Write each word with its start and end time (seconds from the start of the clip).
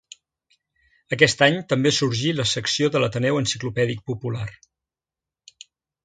Aquest 1.17 1.43
any 1.47 1.57
també 1.73 1.91
sorgí 1.97 2.31
la 2.37 2.45
secció 2.51 2.89
de 2.95 3.01
l'Ateneu 3.03 3.37
Enciclopèdic 3.41 4.01
Popular. 4.13 4.47